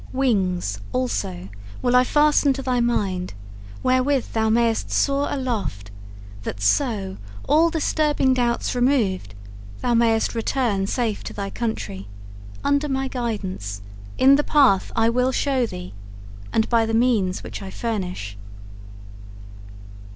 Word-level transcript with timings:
Wings, 0.13 0.79
also, 0.93 1.49
will 1.83 1.95
I 1.95 2.03
fasten 2.03 2.53
to 2.53 2.63
thy 2.63 2.79
mind 2.79 3.35
wherewith 3.83 4.33
thou 4.33 4.49
mayst 4.49 4.89
soar 4.89 5.27
aloft, 5.31 5.91
that 6.41 6.59
so, 6.59 7.17
all 7.47 7.69
disturbing 7.69 8.33
doubts 8.33 8.73
removed, 8.73 9.35
thou 9.81 9.93
mayst 9.93 10.33
return 10.33 10.87
safe 10.87 11.23
to 11.25 11.33
thy 11.33 11.51
country, 11.51 12.07
under 12.63 12.89
my 12.89 13.07
guidance, 13.09 13.83
in 14.17 14.37
the 14.37 14.43
path 14.43 14.91
I 14.95 15.07
will 15.09 15.31
show 15.31 15.67
thee, 15.67 15.93
and 16.51 16.67
by 16.67 16.87
the 16.87 16.95
means 16.95 17.43
which 17.43 17.61
I 17.61 17.69
furnish.' 17.69 18.39